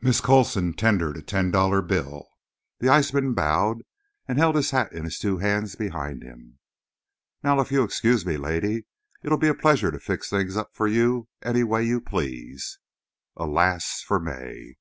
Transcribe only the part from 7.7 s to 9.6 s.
you'll excuse me, lady. It'll be a